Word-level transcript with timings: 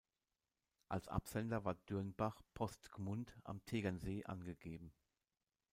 Als 0.87 1.07
Absender 1.07 1.63
war 1.63 1.75
Dürnbach 1.75 2.41
Post 2.55 2.89
Gmund 2.91 3.37
am 3.43 3.63
Tegernsee 3.67 4.25
angegeben. 4.25 4.91